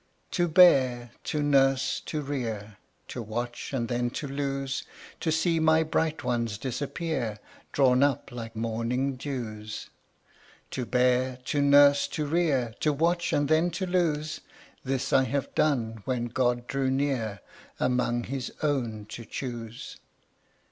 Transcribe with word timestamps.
To 0.31 0.47
bear, 0.47 1.11
to 1.25 1.43
nurse, 1.43 1.99
to 2.07 2.21
rear, 2.23 2.77
To 3.09 3.21
watch, 3.21 3.71
and 3.71 3.87
then 3.87 4.09
to 4.09 4.25
lose: 4.27 4.83
To 5.19 5.31
see 5.31 5.59
my 5.59 5.83
bright 5.83 6.23
ones 6.23 6.57
disappear, 6.57 7.37
Drawn 7.71 8.01
up 8.01 8.31
like 8.31 8.55
morning 8.55 9.15
dews 9.15 9.91
To 10.71 10.87
bear, 10.87 11.37
to 11.45 11.61
nurse, 11.61 12.07
to 12.17 12.25
rear, 12.25 12.73
To 12.79 12.91
watch, 12.91 13.31
and 13.31 13.47
then 13.47 13.69
to 13.69 13.85
lose: 13.85 14.41
This 14.83 15.11
have 15.11 15.45
I 15.49 15.51
done 15.53 16.01
when 16.05 16.25
God 16.29 16.65
drew 16.65 16.89
near 16.89 17.41
Among 17.79 18.23
his 18.23 18.51
own 18.63 19.05
to 19.09 19.23
choose. 19.23 19.97